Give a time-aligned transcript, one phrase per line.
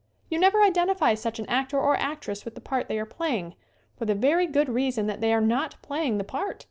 [0.31, 3.53] You never identify such an actor or actress with the part they are playing
[3.95, 6.59] for the very good reason that they are not playing the part.